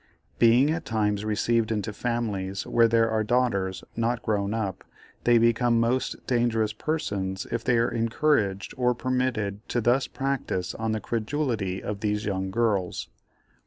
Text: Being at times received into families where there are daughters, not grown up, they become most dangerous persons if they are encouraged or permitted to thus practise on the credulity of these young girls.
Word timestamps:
Being 0.39 0.71
at 0.71 0.83
times 0.83 1.23
received 1.23 1.71
into 1.71 1.93
families 1.93 2.65
where 2.65 2.87
there 2.87 3.11
are 3.11 3.23
daughters, 3.23 3.83
not 3.95 4.23
grown 4.23 4.51
up, 4.51 4.83
they 5.25 5.37
become 5.37 5.79
most 5.79 6.25
dangerous 6.25 6.73
persons 6.73 7.45
if 7.51 7.63
they 7.63 7.77
are 7.77 7.91
encouraged 7.91 8.73
or 8.77 8.95
permitted 8.95 9.59
to 9.69 9.79
thus 9.79 10.07
practise 10.07 10.73
on 10.73 10.93
the 10.93 10.99
credulity 11.01 11.83
of 11.83 11.99
these 11.99 12.25
young 12.25 12.49
girls. 12.49 13.09